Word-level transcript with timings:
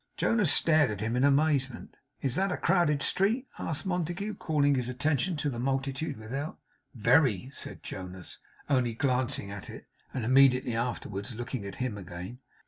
Jonas 0.17 0.51
stared 0.51 0.89
at 0.89 0.99
him 0.99 1.15
in 1.15 1.23
amazement. 1.23 1.95
'Is 2.21 2.33
that 2.35 2.51
a 2.51 2.57
crowded 2.57 3.03
street?' 3.03 3.47
asked 3.59 3.85
Montague, 3.85 4.33
calling 4.33 4.73
his 4.73 4.89
attention 4.89 5.37
to 5.37 5.47
the 5.47 5.59
multitude 5.59 6.17
without. 6.17 6.57
'Very,' 6.95 7.51
said 7.51 7.83
Jonas, 7.83 8.39
only 8.67 8.95
glancing 8.95 9.51
at 9.51 9.69
it, 9.69 9.85
and 10.11 10.25
immediately 10.25 10.75
afterwards 10.75 11.35
looking 11.35 11.65
at 11.65 11.75
him 11.75 11.99
again. 11.99 12.39